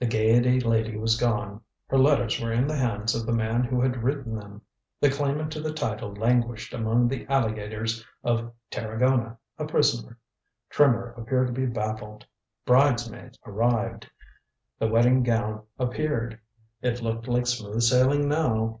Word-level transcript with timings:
The 0.00 0.06
Gaiety 0.06 0.58
lady 0.58 0.96
was 0.96 1.16
gone; 1.16 1.60
her 1.86 1.96
letters 1.96 2.40
were 2.40 2.52
in 2.52 2.66
the 2.66 2.74
hands 2.74 3.14
of 3.14 3.24
the 3.24 3.30
man 3.32 3.62
who 3.62 3.80
had 3.80 4.02
written 4.02 4.34
them. 4.34 4.62
The 5.00 5.10
claimant 5.10 5.52
to 5.52 5.60
the 5.60 5.72
title 5.72 6.12
languished 6.12 6.74
among 6.74 7.06
the 7.06 7.24
alligators 7.28 8.04
of 8.24 8.50
Tarragona, 8.72 9.38
a 9.56 9.64
prisoner. 9.64 10.18
Trimmer 10.70 11.12
appeared 11.16 11.46
to 11.46 11.52
be 11.52 11.66
baffled. 11.66 12.26
Bridesmaids 12.66 13.38
arrived. 13.46 14.10
The 14.80 14.88
wedding 14.88 15.22
gown 15.22 15.62
appeared. 15.78 16.40
It 16.82 17.00
looked 17.00 17.28
like 17.28 17.46
smooth 17.46 17.82
sailing 17.82 18.28
now. 18.28 18.80